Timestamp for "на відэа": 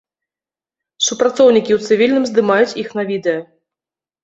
3.03-3.39